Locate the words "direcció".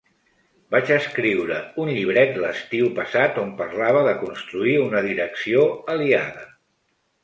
5.13-5.71